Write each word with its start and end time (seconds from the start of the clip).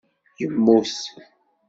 Yemmut 0.39 0.97